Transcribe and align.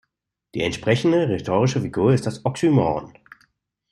Die 0.55 0.63
entsprechende 0.63 1.29
rhetorische 1.29 1.79
Figur 1.79 2.11
ist 2.11 2.25
das 2.25 2.43
Oxymoron. 2.43 3.13